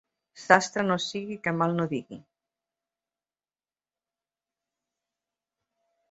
Sastre 0.43 0.83
no 0.85 0.95
sigui 1.07 1.35
que 1.47 1.51
mal 1.57 1.75
no 1.79 1.85
digui. 1.91 2.17